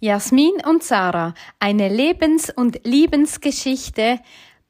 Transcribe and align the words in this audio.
Jasmin 0.00 0.52
und 0.68 0.82
Sarah, 0.82 1.34
eine 1.58 1.88
Lebens- 1.88 2.50
und 2.50 2.80
Liebensgeschichte 2.84 4.20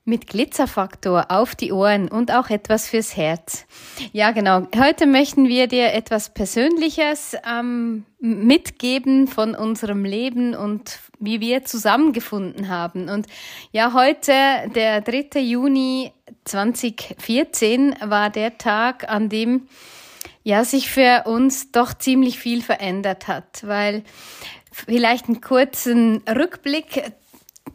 mit 0.06 0.28
Glitzerfaktor 0.28 1.26
auf 1.30 1.56
die 1.56 1.72
Ohren 1.72 2.08
und 2.08 2.32
auch 2.32 2.48
etwas 2.48 2.88
fürs 2.88 3.16
Herz. 3.16 3.66
Ja, 4.12 4.30
genau. 4.30 4.68
Heute 4.78 5.04
möchten 5.04 5.48
wir 5.48 5.66
dir 5.66 5.92
etwas 5.92 6.32
Persönliches 6.32 7.36
ähm, 7.44 8.04
mitgeben 8.20 9.26
von 9.26 9.56
unserem 9.56 10.04
Leben 10.04 10.54
und 10.54 11.00
wie 11.18 11.40
wir 11.40 11.64
zusammengefunden 11.64 12.68
haben. 12.68 13.08
Und 13.08 13.26
ja, 13.72 13.92
heute, 13.94 14.32
der 14.76 15.00
3. 15.00 15.40
Juni 15.40 16.12
2014, 16.44 17.96
war 18.00 18.30
der 18.30 18.58
Tag, 18.58 19.10
an 19.10 19.28
dem 19.28 19.66
ja 20.44 20.64
sich 20.64 20.88
für 20.88 21.24
uns 21.26 21.72
doch 21.72 21.92
ziemlich 21.94 22.38
viel 22.38 22.62
verändert 22.62 23.26
hat, 23.26 23.66
weil 23.66 24.04
vielleicht 24.86 25.26
einen 25.26 25.40
kurzen 25.40 26.22
Rückblick, 26.28 27.12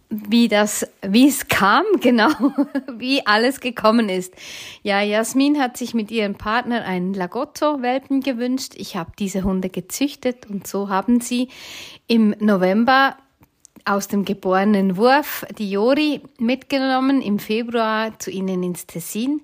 wie 0.10 0.50
das, 0.50 0.86
wie 1.02 1.28
es 1.28 1.48
kam, 1.48 1.86
genau, 2.02 2.30
wie 2.98 3.26
alles 3.26 3.60
gekommen 3.60 4.10
ist. 4.10 4.34
Ja, 4.84 5.02
Jasmin 5.02 5.60
hat 5.60 5.78
sich 5.78 5.94
mit 5.94 6.12
ihrem 6.12 6.36
Partner 6.36 6.84
einen 6.84 7.14
Lagotto-Welpen 7.14 8.22
gewünscht. 8.22 8.74
Ich 8.76 8.96
habe 8.96 9.12
diese 9.18 9.44
Hunde 9.44 9.70
gezüchtet 9.70 10.50
und 10.50 10.68
so 10.68 10.90
haben 10.90 11.22
sie 11.22 11.48
im 12.08 12.36
November 12.40 13.16
aus 13.86 14.08
dem 14.08 14.26
geborenen 14.26 14.98
Wurf 14.98 15.46
die 15.58 15.72
Jori 15.72 16.22
mitgenommen, 16.38 17.22
im 17.22 17.40
Februar 17.40 18.20
zu 18.20 18.30
ihnen 18.30 18.62
ins 18.62 18.86
Tessin. 18.86 19.42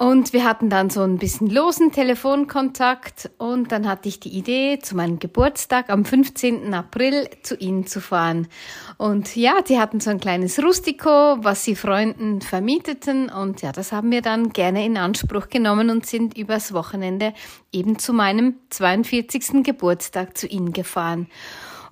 Und 0.00 0.32
wir 0.32 0.44
hatten 0.44 0.70
dann 0.70 0.88
so 0.88 1.02
ein 1.02 1.18
bisschen 1.18 1.50
losen 1.50 1.92
Telefonkontakt 1.92 3.28
und 3.36 3.70
dann 3.70 3.86
hatte 3.86 4.08
ich 4.08 4.18
die 4.18 4.30
Idee, 4.30 4.78
zu 4.80 4.96
meinem 4.96 5.18
Geburtstag 5.18 5.90
am 5.90 6.06
15. 6.06 6.72
April 6.72 7.28
zu 7.42 7.54
ihnen 7.56 7.86
zu 7.86 8.00
fahren. 8.00 8.48
Und 8.96 9.36
ja, 9.36 9.60
die 9.60 9.78
hatten 9.78 10.00
so 10.00 10.08
ein 10.08 10.18
kleines 10.18 10.58
Rustico, 10.58 11.36
was 11.44 11.64
sie 11.64 11.76
Freunden 11.76 12.40
vermieteten 12.40 13.28
und 13.28 13.60
ja, 13.60 13.72
das 13.72 13.92
haben 13.92 14.10
wir 14.10 14.22
dann 14.22 14.54
gerne 14.54 14.86
in 14.86 14.96
Anspruch 14.96 15.50
genommen 15.50 15.90
und 15.90 16.06
sind 16.06 16.34
übers 16.34 16.72
Wochenende 16.72 17.34
eben 17.70 17.98
zu 17.98 18.14
meinem 18.14 18.54
42. 18.70 19.62
Geburtstag 19.64 20.38
zu 20.38 20.46
ihnen 20.46 20.72
gefahren. 20.72 21.26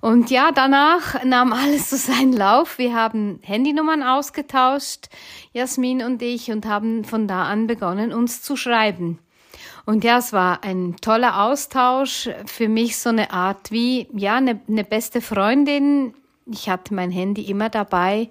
Und 0.01 0.31
ja, 0.31 0.51
danach 0.53 1.23
nahm 1.23 1.51
alles 1.51 1.89
so 1.89 1.95
seinen 1.97 2.33
Lauf. 2.33 2.77
Wir 2.77 2.93
haben 2.95 3.39
Handynummern 3.41 4.03
ausgetauscht, 4.03 5.09
Jasmin 5.51 6.03
und 6.03 6.21
ich, 6.21 6.51
und 6.51 6.65
haben 6.65 7.03
von 7.03 7.27
da 7.27 7.43
an 7.43 7.67
begonnen, 7.67 8.13
uns 8.13 8.41
zu 8.41 8.55
schreiben. 8.55 9.19
Und 9.85 10.03
ja, 10.03 10.19
es 10.19 10.33
war 10.33 10.63
ein 10.63 10.95
toller 11.01 11.41
Austausch. 11.41 12.29
Für 12.45 12.69
mich 12.69 12.97
so 12.97 13.09
eine 13.09 13.31
Art 13.31 13.71
wie, 13.71 14.07
ja, 14.13 14.35
eine, 14.35 14.61
eine 14.67 14.83
beste 14.83 15.19
Freundin. 15.19 16.13
Ich 16.45 16.69
hatte 16.69 16.93
mein 16.93 17.11
Handy 17.11 17.41
immer 17.43 17.69
dabei. 17.69 18.29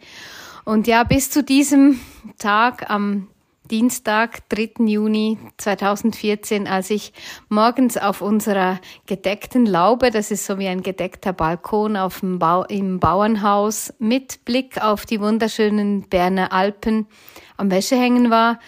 Und 0.65 0.87
ja, 0.87 1.03
bis 1.03 1.31
zu 1.31 1.43
diesem 1.43 2.01
Tag 2.39 2.89
am 2.91 3.29
Dienstag, 3.71 4.49
3. 4.49 4.87
Juni 4.87 5.39
2014, 5.59 6.67
als 6.67 6.89
ich 6.89 7.13
morgens 7.49 7.99
auf 7.99 8.23
unserer 8.23 8.81
gedeckten 9.07 9.67
Laube, 9.67 10.11
das 10.11 10.31
ist 10.31 10.47
so 10.47 10.59
wie 10.59 10.69
ein 10.69 10.83
gedeckter 10.83 11.35
Balkon 11.35 11.97
auf 11.97 12.21
dem 12.21 12.39
Bau, 12.39 12.65
im 12.65 12.99
Bauernhaus, 12.99 13.93
mit 13.99 14.45
Blick 14.47 14.83
auf 14.83 15.05
die 15.05 15.21
wunderschönen 15.21 16.09
Berner 16.09 16.53
Alpen 16.53 17.07
am 17.59 17.71
Wäschehängen 17.71 18.31
war. 18.31 18.59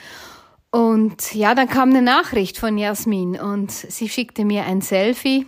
Und 0.70 1.34
ja, 1.34 1.54
dann 1.54 1.68
kam 1.68 1.90
eine 1.90 2.02
Nachricht 2.02 2.58
von 2.58 2.76
Jasmin 2.76 3.40
und 3.40 3.70
sie 3.70 4.08
schickte 4.08 4.44
mir 4.44 4.64
ein 4.64 4.82
Selfie 4.82 5.46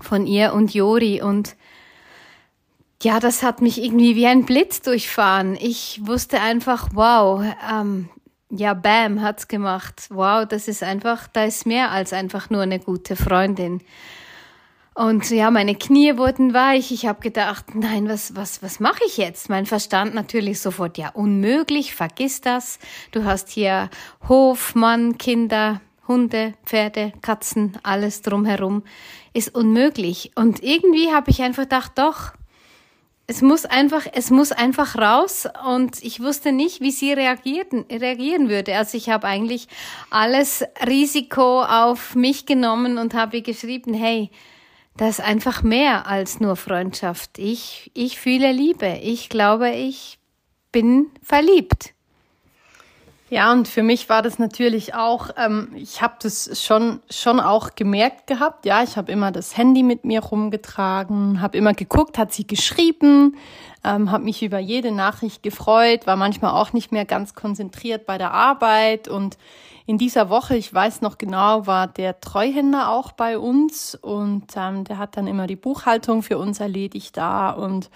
von 0.00 0.26
ihr 0.26 0.54
und 0.54 0.72
Jori 0.72 1.20
und 1.20 1.56
ja, 3.02 3.20
das 3.20 3.44
hat 3.44 3.62
mich 3.62 3.82
irgendwie 3.82 4.16
wie 4.16 4.26
ein 4.26 4.44
Blitz 4.44 4.82
durchfahren. 4.82 5.56
Ich 5.60 6.00
wusste 6.04 6.40
einfach, 6.40 6.88
wow, 6.94 7.44
ähm, 7.70 8.08
ja, 8.50 8.74
bam, 8.74 9.22
hat's 9.22 9.48
gemacht. 9.48 10.06
Wow, 10.10 10.46
das 10.46 10.68
ist 10.68 10.82
einfach, 10.82 11.28
da 11.28 11.44
ist 11.44 11.66
mehr 11.66 11.90
als 11.90 12.12
einfach 12.12 12.50
nur 12.50 12.62
eine 12.62 12.78
gute 12.78 13.16
Freundin. 13.16 13.82
Und 14.94 15.30
ja, 15.30 15.52
meine 15.52 15.76
Knie 15.76 16.16
wurden 16.16 16.54
weich. 16.54 16.90
Ich 16.90 17.06
habe 17.06 17.20
gedacht, 17.20 17.74
nein, 17.74 18.08
was, 18.08 18.34
was, 18.34 18.64
was 18.64 18.80
mache 18.80 19.04
ich 19.06 19.16
jetzt? 19.16 19.48
Mein 19.48 19.64
Verstand 19.64 20.12
natürlich 20.12 20.60
sofort, 20.60 20.98
ja, 20.98 21.10
unmöglich, 21.10 21.94
vergiss 21.94 22.40
das. 22.40 22.80
Du 23.12 23.24
hast 23.24 23.48
hier 23.48 23.90
Hof, 24.28 24.74
Mann, 24.74 25.16
Kinder, 25.16 25.80
Hunde, 26.08 26.54
Pferde, 26.64 27.12
Katzen, 27.22 27.78
alles 27.84 28.22
drumherum. 28.22 28.82
Ist 29.32 29.54
unmöglich. 29.54 30.32
Und 30.34 30.64
irgendwie 30.64 31.12
habe 31.12 31.30
ich 31.30 31.42
einfach 31.42 31.64
gedacht, 31.64 31.92
doch, 31.94 32.32
es 33.30 33.42
muss 33.42 33.66
einfach, 33.66 34.06
es 34.10 34.30
muss 34.30 34.52
einfach 34.52 34.96
raus 34.96 35.46
und 35.66 36.02
ich 36.02 36.20
wusste 36.20 36.50
nicht, 36.50 36.80
wie 36.80 36.90
sie 36.90 37.12
reagierten, 37.12 37.84
reagieren 37.90 38.48
würde. 38.48 38.74
Also 38.74 38.96
ich 38.96 39.10
habe 39.10 39.26
eigentlich 39.26 39.68
alles 40.08 40.64
Risiko 40.86 41.62
auf 41.62 42.14
mich 42.14 42.46
genommen 42.46 42.96
und 42.96 43.12
habe 43.12 43.42
geschrieben, 43.42 43.92
hey, 43.92 44.30
das 44.96 45.18
ist 45.18 45.24
einfach 45.24 45.62
mehr 45.62 46.06
als 46.06 46.40
nur 46.40 46.56
Freundschaft. 46.56 47.38
Ich, 47.38 47.90
ich 47.92 48.18
fühle 48.18 48.50
Liebe. 48.50 48.98
Ich 49.02 49.28
glaube, 49.28 49.72
ich 49.72 50.18
bin 50.72 51.10
verliebt. 51.22 51.92
Ja, 53.30 53.52
und 53.52 53.68
für 53.68 53.82
mich 53.82 54.08
war 54.08 54.22
das 54.22 54.38
natürlich 54.38 54.94
auch, 54.94 55.28
ähm, 55.36 55.72
ich 55.74 56.00
habe 56.00 56.14
das 56.22 56.62
schon, 56.64 57.00
schon 57.10 57.40
auch 57.40 57.74
gemerkt 57.74 58.26
gehabt. 58.26 58.64
Ja, 58.64 58.82
ich 58.82 58.96
habe 58.96 59.12
immer 59.12 59.30
das 59.30 59.54
Handy 59.54 59.82
mit 59.82 60.06
mir 60.06 60.20
rumgetragen, 60.20 61.42
habe 61.42 61.58
immer 61.58 61.74
geguckt, 61.74 62.16
hat 62.16 62.32
sie 62.32 62.46
geschrieben, 62.46 63.36
ähm, 63.84 64.10
habe 64.10 64.24
mich 64.24 64.42
über 64.42 64.58
jede 64.58 64.92
Nachricht 64.92 65.42
gefreut, 65.42 66.06
war 66.06 66.16
manchmal 66.16 66.52
auch 66.52 66.72
nicht 66.72 66.90
mehr 66.90 67.04
ganz 67.04 67.34
konzentriert 67.34 68.06
bei 68.06 68.16
der 68.16 68.32
Arbeit. 68.32 69.08
Und 69.08 69.36
in 69.84 69.98
dieser 69.98 70.30
Woche, 70.30 70.56
ich 70.56 70.72
weiß 70.72 71.02
noch 71.02 71.18
genau, 71.18 71.66
war 71.66 71.86
der 71.86 72.20
Treuhänder 72.20 72.88
auch 72.88 73.12
bei 73.12 73.38
uns 73.38 73.94
und 73.94 74.46
ähm, 74.56 74.84
der 74.84 74.96
hat 74.96 75.18
dann 75.18 75.26
immer 75.26 75.46
die 75.46 75.56
Buchhaltung 75.56 76.22
für 76.22 76.38
uns 76.38 76.60
erledigt 76.60 77.18
da 77.18 77.50
und 77.50 77.90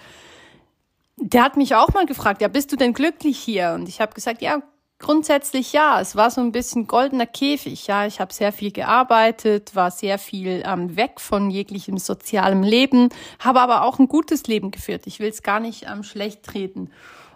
der 1.17 1.43
hat 1.43 1.57
mich 1.57 1.75
auch 1.75 1.93
mal 1.93 2.05
gefragt, 2.05 2.41
ja, 2.41 2.47
bist 2.47 2.71
du 2.71 2.75
denn 2.75 2.93
glücklich 2.93 3.39
hier? 3.39 3.73
Und 3.73 3.87
ich 3.87 4.01
habe 4.01 4.13
gesagt, 4.13 4.41
ja, 4.41 4.61
Grundsätzlich 5.03 5.73
ja, 5.73 5.99
es 5.99 6.15
war 6.15 6.31
so 6.31 6.39
ein 6.39 6.53
bisschen 6.53 6.87
goldener 6.87 7.25
Käfig. 7.25 7.87
Ja, 7.87 8.05
ich 8.05 8.21
habe 8.21 8.33
sehr 8.33 8.53
viel 8.53 8.71
gearbeitet, 8.71 9.75
war 9.75 9.91
sehr 9.91 10.17
viel 10.17 10.63
ähm, 10.65 10.95
weg 10.95 11.19
von 11.19 11.49
jeglichem 11.49 11.97
sozialem 11.97 12.63
Leben, 12.63 13.09
habe 13.37 13.59
aber 13.59 13.81
auch 13.81 13.99
ein 13.99 14.07
gutes 14.07 14.47
Leben 14.47 14.71
geführt. 14.71 15.01
Ich 15.05 15.19
will 15.19 15.27
es 15.27 15.43
gar 15.43 15.59
nicht 15.59 15.87
ähm, 15.91 16.03
schlecht 16.03 16.43
treten. 16.43 16.89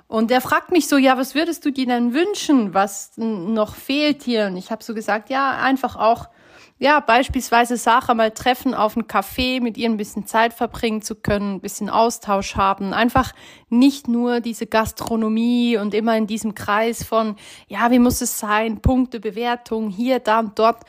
Und 0.08 0.32
er 0.32 0.42
fragt 0.42 0.72
mich 0.72 0.88
so, 0.88 0.98
ja, 0.98 1.18
was 1.18 1.36
würdest 1.36 1.66
du 1.66 1.72
dir 1.72 1.86
denn 1.86 2.14
wünschen, 2.14 2.74
was 2.74 3.12
noch 3.18 3.76
fehlt 3.76 4.24
hier? 4.24 4.48
Und 4.48 4.58
ich 4.58 4.72
habe 4.72 4.84
so 4.84 4.94
gesagt, 4.94 5.30
ja, 5.30 5.58
einfach 5.58 5.96
auch 5.96 6.30
ja, 6.80 7.00
beispielsweise 7.00 7.76
Sache 7.76 8.14
mal 8.14 8.32
treffen 8.32 8.76
auf 8.76 8.96
einen 8.96 9.08
Café, 9.08 9.62
mit 9.62 9.78
ihr 9.78 9.90
ein 9.90 9.98
bisschen 9.98 10.28
Zeit 10.28 10.54
verbringen 10.54 11.02
zu 11.02 11.16
können, 11.16 11.56
ein 11.56 11.62
bisschen 11.62 11.90
Austausch 11.90 12.56
haben, 12.56 12.94
einfach 12.94 13.34
nicht 13.70 14.08
nur 14.08 14.42
diese 14.42 14.68
Gastronomie 14.68 15.78
und 15.78 15.96
immer 15.96 16.16
in 16.16 16.28
diesem 16.28 16.54
Kreis 16.54 17.04
von, 17.04 17.36
ja, 17.68 17.90
wie 17.90 18.00
muss 18.00 18.22
es 18.22 18.38
sein, 18.38 18.80
Punkte, 18.82 19.20
Bewertung, 19.20 19.90
hier, 19.90 20.20
da 20.20 20.40
und 20.40 20.60
dort. 20.60 20.84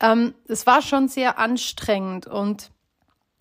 Ähm, 0.00 0.34
es 0.48 0.66
war 0.66 0.80
schon 0.80 1.08
sehr 1.08 1.38
anstrengend 1.38 2.26
und 2.26 2.70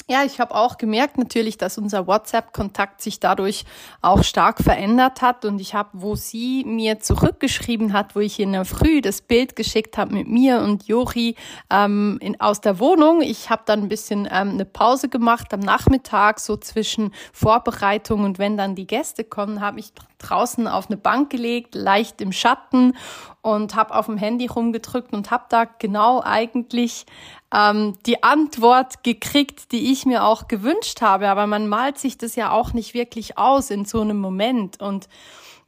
ja, 0.07 0.23
ich 0.23 0.39
habe 0.39 0.53
auch 0.53 0.77
gemerkt 0.77 1.17
natürlich, 1.17 1.57
dass 1.57 1.77
unser 1.77 2.07
WhatsApp-Kontakt 2.07 3.01
sich 3.01 3.19
dadurch 3.19 3.63
auch 4.01 4.23
stark 4.23 4.61
verändert 4.61 5.21
hat. 5.21 5.45
Und 5.45 5.61
ich 5.61 5.73
habe, 5.73 5.89
wo 5.93 6.15
sie 6.15 6.65
mir 6.65 6.99
zurückgeschrieben 6.99 7.93
hat, 7.93 8.15
wo 8.15 8.19
ich 8.19 8.39
in 8.39 8.51
der 8.51 8.65
Früh 8.65 9.01
das 9.01 9.21
Bild 9.21 9.55
geschickt 9.55 9.97
habe 9.97 10.13
mit 10.13 10.27
mir 10.27 10.59
und 10.59 10.87
Jori 10.87 11.35
ähm, 11.69 12.17
in, 12.21 12.39
aus 12.41 12.59
der 12.59 12.79
Wohnung. 12.79 13.21
Ich 13.21 13.49
habe 13.49 13.63
dann 13.65 13.83
ein 13.83 13.89
bisschen 13.89 14.27
ähm, 14.29 14.51
eine 14.51 14.65
Pause 14.65 15.07
gemacht 15.07 15.53
am 15.53 15.61
Nachmittag, 15.61 16.39
so 16.39 16.57
zwischen 16.57 17.13
Vorbereitung 17.31 18.23
und 18.23 18.39
wenn 18.39 18.57
dann 18.57 18.75
die 18.75 18.87
Gäste 18.87 19.23
kommen, 19.23 19.61
habe 19.61 19.79
ich 19.79 19.93
draußen 20.27 20.67
auf 20.67 20.87
eine 20.87 20.97
Bank 20.97 21.29
gelegt, 21.29 21.75
leicht 21.75 22.21
im 22.21 22.31
Schatten 22.31 22.95
und 23.41 23.75
habe 23.75 23.93
auf 23.95 24.05
dem 24.05 24.17
Handy 24.17 24.47
rumgedrückt 24.47 25.13
und 25.13 25.29
habe 25.29 25.45
da 25.49 25.65
genau 25.65 26.21
eigentlich 26.21 27.05
ähm, 27.53 27.97
die 28.05 28.23
Antwort 28.23 29.03
gekriegt, 29.03 29.71
die 29.71 29.91
ich 29.91 30.05
mir 30.05 30.23
auch 30.23 30.47
gewünscht 30.47 31.01
habe. 31.01 31.29
Aber 31.29 31.45
man 31.45 31.67
malt 31.67 31.97
sich 31.97 32.17
das 32.17 32.35
ja 32.35 32.51
auch 32.51 32.73
nicht 32.73 32.93
wirklich 32.93 33.37
aus 33.37 33.69
in 33.69 33.85
so 33.85 34.01
einem 34.01 34.17
Moment. 34.17 34.81
Und 34.81 35.07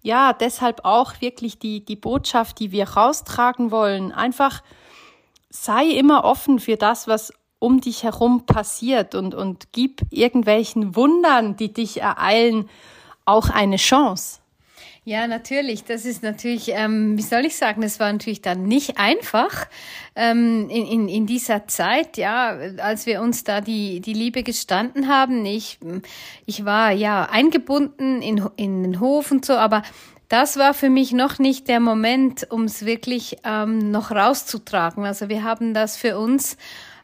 ja, 0.02 0.34
deshalb 0.34 0.86
auch 0.86 1.20
wirklich 1.20 1.60
die, 1.60 1.84
die 1.84 1.96
Botschaft, 1.96 2.60
die 2.60 2.72
wir 2.72 2.90
raustragen 2.90 3.72
wollen. 3.72 4.12
Einfach 4.12 4.62
sei 5.50 5.86
immer 5.88 6.24
offen 6.24 6.60
für 6.60 6.78
das, 6.78 7.08
was 7.08 7.34
um 7.60 7.82
dich 7.82 8.04
herum 8.04 8.46
passiert 8.46 9.16
und, 9.16 9.34
und 9.34 9.72
gib 9.72 10.02
irgendwelchen 10.12 10.96
Wundern, 10.96 11.56
die 11.56 11.74
dich 11.74 12.02
ereilen, 12.02 12.70
auch 13.26 13.50
eine 13.50 13.78
Chance. 13.78 14.40
Ja, 15.08 15.28
natürlich. 15.28 15.84
Das 15.84 16.04
ist 16.04 16.24
natürlich, 16.24 16.70
ähm, 16.70 17.16
wie 17.16 17.22
soll 17.22 17.46
ich 17.46 17.56
sagen, 17.56 17.84
es 17.84 18.00
war 18.00 18.12
natürlich 18.12 18.42
dann 18.42 18.64
nicht 18.64 18.98
einfach 18.98 19.68
ähm, 20.16 20.68
in, 20.72 20.88
in, 20.88 21.08
in 21.08 21.28
dieser 21.28 21.68
Zeit, 21.68 22.18
ja, 22.18 22.58
als 22.78 23.06
wir 23.06 23.22
uns 23.22 23.44
da 23.44 23.62
die, 23.62 24.00
die 24.00 24.14
Liebe 24.14 24.42
gestanden 24.42 25.08
haben. 25.08 25.46
Ich, 25.46 25.78
ich 26.48 26.66
war 26.66 26.90
ja 26.90 27.30
eingebunden 27.32 28.24
in, 28.24 28.50
in 28.56 28.82
den 28.82 29.00
Hof 29.00 29.30
und 29.30 29.46
so, 29.46 29.54
aber 29.54 29.84
das 30.28 30.58
war 30.58 30.74
für 30.74 30.90
mich 30.90 31.12
noch 31.12 31.38
nicht 31.38 31.68
der 31.68 31.80
Moment, 31.80 32.48
um 32.50 32.64
es 32.64 32.84
wirklich 32.84 33.38
ähm, 33.44 33.92
noch 33.92 34.10
rauszutragen. 34.10 35.06
Also 35.06 35.30
wir 35.30 35.44
haben 35.44 35.76
das 35.76 35.98
für 35.98 36.18
uns 36.18 36.58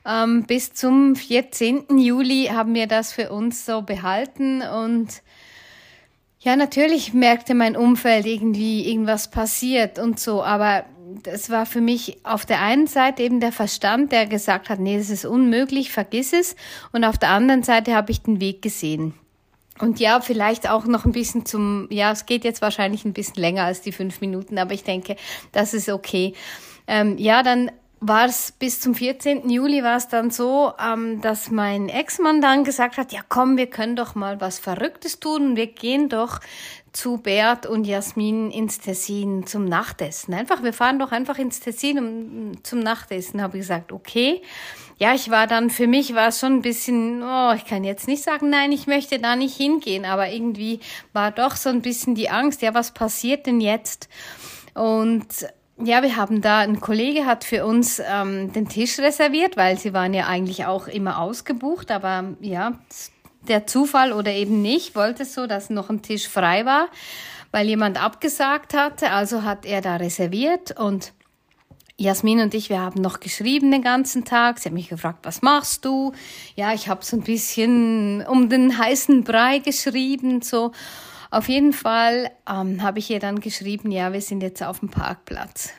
ähm, 0.07 0.45
bis 0.45 0.73
zum 0.73 1.15
14. 1.15 1.99
Juli 1.99 2.49
haben 2.51 2.73
wir 2.73 2.87
das 2.87 3.13
für 3.13 3.31
uns 3.31 3.63
so 3.63 3.83
behalten 3.83 4.63
und 4.63 5.21
ja, 6.41 6.55
natürlich 6.55 7.13
merkte 7.13 7.53
mein 7.53 7.77
Umfeld 7.77 8.25
irgendwie 8.25 8.89
irgendwas 8.89 9.29
passiert 9.29 9.99
und 9.99 10.19
so, 10.19 10.43
aber 10.43 10.85
das 11.23 11.49
war 11.49 11.67
für 11.67 11.81
mich 11.81 12.17
auf 12.23 12.45
der 12.45 12.61
einen 12.61 12.87
Seite 12.87 13.21
eben 13.21 13.39
der 13.39 13.51
Verstand, 13.51 14.11
der 14.11 14.25
gesagt 14.25 14.69
hat, 14.69 14.79
nee, 14.79 14.97
das 14.97 15.09
ist 15.09 15.25
unmöglich, 15.25 15.91
vergiss 15.91 16.33
es. 16.33 16.55
Und 16.91 17.03
auf 17.03 17.17
der 17.17 17.29
anderen 17.29 17.63
Seite 17.63 17.93
habe 17.93 18.11
ich 18.11 18.21
den 18.21 18.39
Weg 18.39 18.61
gesehen. 18.61 19.13
Und 19.79 19.99
ja, 19.99 20.19
vielleicht 20.21 20.69
auch 20.69 20.85
noch 20.85 21.05
ein 21.05 21.11
bisschen 21.11 21.45
zum, 21.45 21.87
ja, 21.91 22.11
es 22.11 22.25
geht 22.25 22.43
jetzt 22.43 22.61
wahrscheinlich 22.61 23.05
ein 23.05 23.13
bisschen 23.13 23.35
länger 23.35 23.65
als 23.65 23.81
die 23.81 23.91
fünf 23.91 24.21
Minuten, 24.21 24.57
aber 24.57 24.73
ich 24.73 24.83
denke, 24.83 25.15
das 25.51 25.73
ist 25.73 25.89
okay. 25.89 26.33
Ähm, 26.87 27.17
ja, 27.17 27.43
dann 27.43 27.71
war 28.03 28.25
es 28.25 28.51
bis 28.51 28.79
zum 28.79 28.95
14. 28.95 29.47
Juli 29.47 29.83
war 29.83 29.95
es 29.95 30.07
dann 30.07 30.31
so, 30.31 30.73
ähm, 30.83 31.21
dass 31.21 31.51
mein 31.51 31.87
Ex-Mann 31.87 32.41
dann 32.41 32.63
gesagt 32.63 32.97
hat, 32.97 33.13
ja 33.13 33.21
komm, 33.29 33.57
wir 33.57 33.67
können 33.67 33.95
doch 33.95 34.15
mal 34.15 34.41
was 34.41 34.57
Verrücktes 34.57 35.19
tun. 35.19 35.55
Wir 35.55 35.67
gehen 35.67 36.09
doch 36.09 36.39
zu 36.93 37.17
Bert 37.17 37.67
und 37.67 37.85
Jasmin 37.85 38.49
ins 38.49 38.79
Tessin 38.79 39.45
zum 39.45 39.65
Nachtessen. 39.65 40.33
Einfach, 40.33 40.63
wir 40.63 40.73
fahren 40.73 40.97
doch 40.97 41.11
einfach 41.11 41.37
ins 41.37 41.59
Tessin 41.59 41.99
um, 41.99 42.63
zum 42.63 42.79
Nachtessen. 42.79 43.39
Habe 43.39 43.57
ich 43.57 43.61
gesagt, 43.61 43.91
okay. 43.91 44.41
Ja, 44.97 45.13
ich 45.13 45.29
war 45.29 45.45
dann, 45.45 45.69
für 45.69 45.85
mich 45.85 46.15
war 46.15 46.29
es 46.29 46.39
schon 46.39 46.53
ein 46.53 46.61
bisschen, 46.63 47.21
oh, 47.21 47.53
ich 47.55 47.65
kann 47.65 47.83
jetzt 47.83 48.07
nicht 48.07 48.23
sagen, 48.23 48.49
nein, 48.49 48.71
ich 48.71 48.87
möchte 48.87 49.19
da 49.19 49.35
nicht 49.35 49.55
hingehen, 49.55 50.05
aber 50.05 50.29
irgendwie 50.29 50.79
war 51.13 51.31
doch 51.31 51.55
so 51.55 51.69
ein 51.69 51.83
bisschen 51.83 52.15
die 52.15 52.29
Angst, 52.29 52.63
ja, 52.63 52.73
was 52.73 52.93
passiert 52.93 53.45
denn 53.45 53.61
jetzt? 53.61 54.09
Und 54.73 55.27
ja, 55.83 56.01
wir 56.03 56.15
haben 56.15 56.41
da, 56.41 56.59
ein 56.59 56.79
Kollege 56.79 57.25
hat 57.25 57.43
für 57.43 57.65
uns 57.65 58.01
ähm, 58.05 58.51
den 58.53 58.67
Tisch 58.67 58.99
reserviert, 58.99 59.57
weil 59.57 59.77
sie 59.77 59.93
waren 59.93 60.13
ja 60.13 60.27
eigentlich 60.27 60.65
auch 60.65 60.87
immer 60.87 61.19
ausgebucht, 61.19 61.91
aber 61.91 62.35
ja, 62.41 62.73
der 63.47 63.67
Zufall 63.67 64.13
oder 64.13 64.31
eben 64.31 64.61
nicht 64.61 64.95
wollte 64.95 65.25
so, 65.25 65.47
dass 65.47 65.69
noch 65.69 65.89
ein 65.89 66.01
Tisch 66.01 66.27
frei 66.27 66.65
war, 66.65 66.87
weil 67.51 67.67
jemand 67.67 68.01
abgesagt 68.01 68.73
hatte, 68.73 69.11
also 69.11 69.43
hat 69.43 69.65
er 69.65 69.81
da 69.81 69.95
reserviert 69.97 70.79
und 70.79 71.13
Jasmin 71.97 72.39
und 72.39 72.53
ich, 72.55 72.69
wir 72.69 72.79
haben 72.79 72.99
noch 73.01 73.19
geschrieben 73.19 73.69
den 73.69 73.83
ganzen 73.83 74.25
Tag. 74.25 74.57
Sie 74.57 74.65
hat 74.65 74.73
mich 74.73 74.89
gefragt, 74.89 75.19
was 75.23 75.43
machst 75.43 75.85
du? 75.85 76.13
Ja, 76.55 76.73
ich 76.73 76.87
habe 76.87 77.05
so 77.05 77.15
ein 77.15 77.21
bisschen 77.21 78.25
um 78.25 78.49
den 78.49 78.77
heißen 78.77 79.23
Brei 79.23 79.59
geschrieben, 79.59 80.41
so. 80.41 80.71
Auf 81.31 81.47
jeden 81.47 81.71
Fall 81.71 82.29
ähm, 82.47 82.83
habe 82.83 82.99
ich 82.99 83.09
ihr 83.09 83.19
dann 83.19 83.39
geschrieben, 83.39 83.89
ja, 83.89 84.11
wir 84.11 84.19
sind 84.19 84.43
jetzt 84.43 84.61
auf 84.61 84.81
dem 84.81 84.89
Parkplatz. 84.89 85.69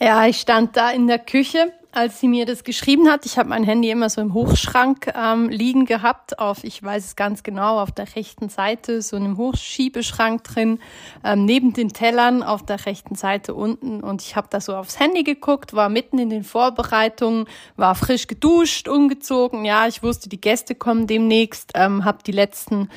Ja, 0.00 0.24
ich 0.26 0.40
stand 0.40 0.76
da 0.76 0.90
in 0.92 1.08
der 1.08 1.18
Küche, 1.18 1.72
als 1.92 2.20
sie 2.20 2.28
mir 2.28 2.46
das 2.46 2.64
geschrieben 2.64 3.08
hat. 3.08 3.26
Ich 3.26 3.38
habe 3.38 3.48
mein 3.48 3.64
Handy 3.64 3.90
immer 3.90 4.08
so 4.08 4.20
im 4.20 4.32
Hochschrank 4.34 5.12
ähm, 5.14 5.48
liegen 5.48 5.86
gehabt, 5.86 6.38
auf, 6.38 6.62
ich 6.62 6.82
weiß 6.82 7.04
es 7.04 7.16
ganz 7.16 7.42
genau, 7.42 7.80
auf 7.80 7.90
der 7.90 8.14
rechten 8.14 8.48
Seite, 8.48 9.02
so 9.02 9.16
einem 9.16 9.36
Hochschiebeschrank 9.36 10.44
drin, 10.44 10.78
ähm, 11.24 11.44
neben 11.44 11.72
den 11.72 11.88
Tellern 11.88 12.42
auf 12.42 12.64
der 12.64 12.86
rechten 12.86 13.16
Seite 13.16 13.54
unten. 13.54 14.00
Und 14.00 14.22
ich 14.22 14.36
habe 14.36 14.46
da 14.50 14.60
so 14.60 14.76
aufs 14.76 15.00
Handy 15.00 15.24
geguckt, 15.24 15.74
war 15.74 15.88
mitten 15.88 16.18
in 16.18 16.30
den 16.30 16.44
Vorbereitungen, 16.44 17.46
war 17.76 17.94
frisch 17.94 18.26
geduscht, 18.26 18.88
umgezogen. 18.88 19.64
Ja, 19.64 19.86
ich 19.86 20.02
wusste, 20.02 20.28
die 20.28 20.40
Gäste 20.40 20.74
kommen 20.74 21.06
demnächst, 21.06 21.72
ähm, 21.74 22.04
habe 22.04 22.18
die 22.24 22.32
letzten 22.32 22.88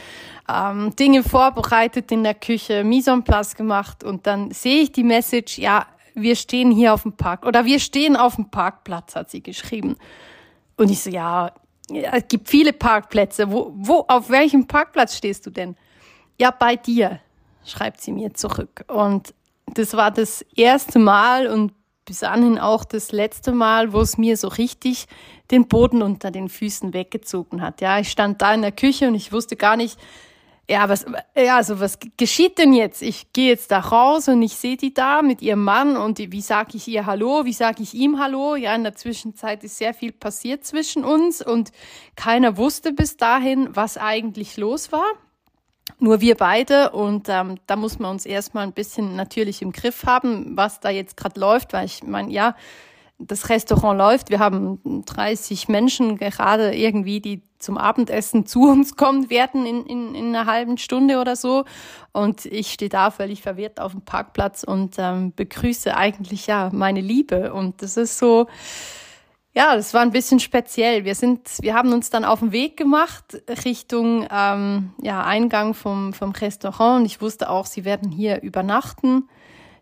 ähm, 0.49 0.95
Dinge 0.95 1.23
vorbereitet 1.23 2.11
in 2.11 2.23
der 2.23 2.35
Küche, 2.35 2.83
Mise 2.83 3.11
en 3.11 3.23
place 3.23 3.55
gemacht 3.55 4.03
und 4.03 4.27
dann 4.27 4.51
sehe 4.51 4.81
ich 4.83 4.91
die 4.91 5.03
Message, 5.03 5.57
ja, 5.57 5.85
wir 6.13 6.35
stehen 6.35 6.71
hier 6.71 6.93
auf 6.93 7.03
dem 7.03 7.13
Park 7.13 7.45
oder 7.45 7.65
wir 7.65 7.79
stehen 7.79 8.15
auf 8.15 8.35
dem 8.35 8.49
Parkplatz, 8.49 9.15
hat 9.15 9.29
sie 9.29 9.41
geschrieben. 9.41 9.95
Und 10.77 10.89
ich 10.89 11.01
so, 11.01 11.09
ja, 11.09 11.51
es 11.89 12.27
gibt 12.27 12.49
viele 12.49 12.73
Parkplätze. 12.73 13.51
Wo, 13.51 13.73
wo, 13.75 14.05
auf 14.07 14.29
welchem 14.29 14.67
Parkplatz 14.67 15.17
stehst 15.17 15.45
du 15.45 15.49
denn? 15.49 15.75
Ja, 16.39 16.51
bei 16.51 16.75
dir, 16.75 17.19
schreibt 17.65 18.01
sie 18.01 18.11
mir 18.11 18.33
zurück. 18.33 18.85
Und 18.87 19.33
das 19.67 19.93
war 19.95 20.11
das 20.11 20.41
erste 20.55 20.99
Mal 20.99 21.47
und 21.47 21.73
bis 22.05 22.23
anhin 22.23 22.59
auch 22.59 22.83
das 22.83 23.11
letzte 23.11 23.53
Mal, 23.53 23.93
wo 23.93 24.01
es 24.01 24.17
mir 24.17 24.35
so 24.35 24.49
richtig 24.49 25.07
den 25.51 25.67
Boden 25.67 26.01
unter 26.01 26.31
den 26.31 26.49
Füßen 26.49 26.93
weggezogen 26.93 27.61
hat. 27.61 27.81
Ja, 27.81 27.99
ich 27.99 28.09
stand 28.09 28.41
da 28.41 28.53
in 28.53 28.61
der 28.61 28.73
Küche 28.73 29.07
und 29.07 29.15
ich 29.15 29.31
wusste 29.31 29.55
gar 29.55 29.77
nicht, 29.77 29.97
ja, 30.69 30.87
was, 30.87 31.05
ja, 31.35 31.57
also 31.57 31.81
was 31.81 31.99
geschieht 32.15 32.57
denn 32.57 32.71
jetzt? 32.71 33.01
Ich 33.01 33.33
gehe 33.33 33.49
jetzt 33.49 33.71
da 33.71 33.79
raus 33.79 34.29
und 34.29 34.41
ich 34.41 34.55
sehe 34.55 34.77
die 34.77 34.93
da 34.93 35.21
mit 35.21 35.41
ihrem 35.41 35.63
Mann 35.63 35.97
und 35.97 36.19
die, 36.19 36.31
wie 36.31 36.41
sage 36.41 36.77
ich 36.77 36.87
ihr 36.87 37.05
Hallo? 37.05 37.43
Wie 37.43 37.53
sage 37.53 37.83
ich 37.83 37.93
ihm 37.93 38.17
Hallo? 38.17 38.55
Ja, 38.55 38.73
in 38.73 38.83
der 38.83 38.95
Zwischenzeit 38.95 39.63
ist 39.65 39.77
sehr 39.77 39.93
viel 39.93 40.13
passiert 40.13 40.63
zwischen 40.63 41.03
uns 41.03 41.45
und 41.45 41.71
keiner 42.15 42.55
wusste 42.55 42.93
bis 42.93 43.17
dahin, 43.17 43.75
was 43.75 43.97
eigentlich 43.97 44.55
los 44.55 44.93
war. 44.93 45.05
Nur 45.99 46.21
wir 46.21 46.35
beide 46.35 46.91
und 46.91 47.27
ähm, 47.27 47.59
da 47.67 47.75
muss 47.75 47.99
man 47.99 48.11
uns 48.11 48.25
erstmal 48.25 48.63
ein 48.63 48.73
bisschen 48.73 49.17
natürlich 49.17 49.61
im 49.61 49.73
Griff 49.73 50.05
haben, 50.05 50.55
was 50.55 50.79
da 50.79 50.89
jetzt 50.89 51.17
gerade 51.17 51.39
läuft, 51.39 51.73
weil 51.73 51.85
ich 51.85 52.03
meine, 52.03 52.31
ja, 52.31 52.55
das 53.19 53.49
Restaurant 53.49 53.97
läuft. 53.97 54.29
Wir 54.29 54.39
haben 54.39 55.03
30 55.05 55.67
Menschen 55.69 56.17
gerade 56.17 56.75
irgendwie, 56.75 57.21
die 57.21 57.41
zum 57.59 57.77
Abendessen 57.77 58.45
zu 58.45 58.63
uns 58.63 58.95
kommen 58.95 59.29
werden 59.29 59.65
in, 59.65 59.85
in, 59.85 60.15
in 60.15 60.35
einer 60.35 60.45
halben 60.45 60.77
Stunde 60.77 61.19
oder 61.19 61.35
so. 61.35 61.63
Und 62.11 62.45
ich 62.45 62.73
stehe 62.73 62.89
da 62.89 63.11
völlig 63.11 63.41
verwirrt 63.41 63.79
auf 63.79 63.93
dem 63.93 64.01
Parkplatz 64.01 64.63
und 64.63 64.95
ähm, 64.97 65.33
begrüße 65.33 65.95
eigentlich 65.95 66.47
ja 66.47 66.69
meine 66.73 67.01
Liebe. 67.01 67.53
Und 67.53 67.81
das 67.81 67.97
ist 67.97 68.17
so, 68.17 68.47
ja, 69.55 69.75
das 69.75 69.93
war 69.93 70.01
ein 70.01 70.11
bisschen 70.11 70.39
speziell. 70.39 71.05
Wir 71.05 71.15
sind, 71.15 71.47
wir 71.61 71.75
haben 71.75 71.93
uns 71.93 72.09
dann 72.09 72.25
auf 72.25 72.39
den 72.39 72.51
Weg 72.51 72.75
gemacht 72.75 73.41
Richtung 73.65 74.27
ähm, 74.31 74.93
ja, 75.01 75.23
Eingang 75.23 75.73
vom, 75.73 76.13
vom 76.13 76.31
Restaurant. 76.31 77.01
Und 77.01 77.05
ich 77.05 77.21
wusste 77.21 77.49
auch, 77.49 77.65
sie 77.65 77.85
werden 77.85 78.11
hier 78.11 78.41
übernachten. 78.41 79.29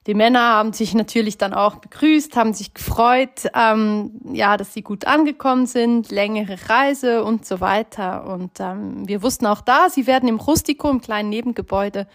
Die 0.07 0.15
Männer 0.15 0.39
haben 0.39 0.73
sich 0.73 0.95
natürlich 0.95 1.37
dann 1.37 1.53
auch 1.53 1.75
begrüßt, 1.75 2.35
haben 2.35 2.53
sich 2.53 2.73
gefreut, 2.73 3.47
ähm, 3.53 4.19
ja, 4.33 4.57
dass 4.57 4.73
sie 4.73 4.81
gut 4.81 5.05
angekommen 5.05 5.67
sind, 5.67 6.09
längere 6.09 6.57
Reise 6.69 7.23
und 7.23 7.45
so 7.45 7.61
weiter. 7.61 8.25
Und 8.25 8.59
ähm, 8.59 9.07
wir 9.07 9.21
wussten 9.21 9.45
auch 9.45 9.61
da, 9.61 9.91
sie 9.91 10.07
werden 10.07 10.27
im 10.27 10.37
Rustico, 10.37 10.89
im 10.89 11.01
kleinen 11.01 11.29
Nebengebäude, 11.29 12.07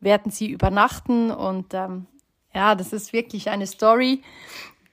werden 0.00 0.32
sie 0.32 0.48
übernachten. 0.48 1.30
Und 1.30 1.74
ähm, 1.74 2.06
ja, 2.54 2.74
das 2.74 2.94
ist 2.94 3.12
wirklich 3.12 3.50
eine 3.50 3.66
Story. 3.66 4.22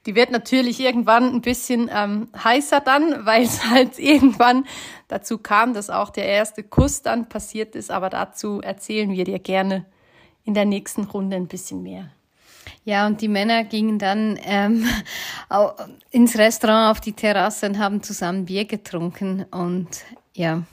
Die 0.05 0.15
wird 0.15 0.31
natürlich 0.31 0.81
irgendwann 0.81 1.33
ein 1.33 1.41
bisschen 1.41 1.89
ähm, 1.93 2.27
heißer 2.43 2.81
dann, 2.81 3.25
weil 3.25 3.43
es 3.43 3.65
halt 3.69 3.97
irgendwann 3.97 4.65
dazu 5.07 5.37
kam, 5.37 5.73
dass 5.73 5.89
auch 5.89 6.09
der 6.09 6.25
erste 6.25 6.63
Kuss 6.63 7.01
dann 7.01 7.29
passiert 7.29 7.75
ist. 7.75 7.91
Aber 7.91 8.09
dazu 8.09 8.59
erzählen 8.59 9.09
wir 9.11 9.23
dir 9.23 9.39
gerne 9.39 9.85
in 10.43 10.53
der 10.53 10.65
nächsten 10.65 11.05
Runde 11.05 11.37
ein 11.37 11.47
bisschen 11.47 11.81
mehr. 11.81 12.11
Ja, 12.83 13.05
und 13.05 13.21
die 13.21 13.27
Männer 13.27 13.63
gingen 13.63 13.99
dann 13.99 14.39
ähm, 14.43 14.85
ins 16.11 16.37
Restaurant 16.37 16.91
auf 16.91 17.01
die 17.01 17.13
Terrasse 17.13 17.67
und 17.67 17.77
haben 17.77 18.01
zusammen 18.01 18.45
Bier 18.45 18.65
getrunken 18.65 19.45
und 19.51 19.87
ja, 20.33 20.63